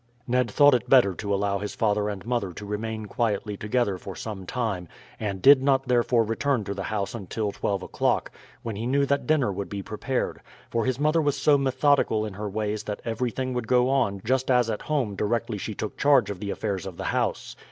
[0.27, 4.15] Ned thought it better to allow his father and mother to remain quietly together for
[4.15, 4.87] some time,
[5.19, 8.31] and did not therefore return to the house until twelve o'clock,
[8.63, 10.41] when he knew that dinner would be prepared;
[10.71, 14.49] for his mother was so methodical in her ways that everything would go on just
[14.49, 17.55] as at home directly she took charge of the affairs of the house.